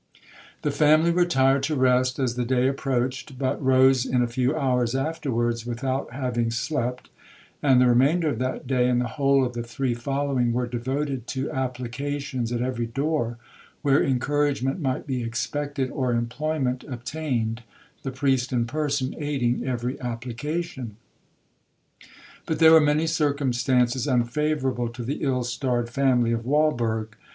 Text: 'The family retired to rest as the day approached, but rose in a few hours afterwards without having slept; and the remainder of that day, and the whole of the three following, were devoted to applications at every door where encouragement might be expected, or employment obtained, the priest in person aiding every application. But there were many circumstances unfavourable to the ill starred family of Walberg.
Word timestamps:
'The 0.63 0.71
family 0.71 1.11
retired 1.11 1.61
to 1.61 1.75
rest 1.75 2.17
as 2.17 2.33
the 2.33 2.43
day 2.43 2.67
approached, 2.67 3.37
but 3.37 3.63
rose 3.63 4.03
in 4.03 4.23
a 4.23 4.27
few 4.27 4.55
hours 4.55 4.95
afterwards 4.95 5.63
without 5.63 6.11
having 6.11 6.49
slept; 6.49 7.11
and 7.61 7.79
the 7.79 7.85
remainder 7.85 8.27
of 8.29 8.39
that 8.39 8.65
day, 8.65 8.89
and 8.89 8.99
the 8.99 9.09
whole 9.09 9.45
of 9.45 9.53
the 9.53 9.61
three 9.61 9.93
following, 9.93 10.53
were 10.53 10.65
devoted 10.65 11.27
to 11.27 11.51
applications 11.51 12.51
at 12.51 12.63
every 12.63 12.87
door 12.87 13.37
where 13.83 14.01
encouragement 14.03 14.81
might 14.81 15.05
be 15.05 15.21
expected, 15.21 15.91
or 15.91 16.13
employment 16.13 16.83
obtained, 16.85 17.61
the 18.01 18.09
priest 18.09 18.51
in 18.51 18.65
person 18.65 19.13
aiding 19.19 19.67
every 19.67 20.01
application. 20.01 20.95
But 22.47 22.57
there 22.57 22.71
were 22.71 22.81
many 22.81 23.05
circumstances 23.05 24.07
unfavourable 24.07 24.89
to 24.89 25.03
the 25.03 25.21
ill 25.21 25.43
starred 25.43 25.91
family 25.91 26.31
of 26.31 26.43
Walberg. 26.43 27.09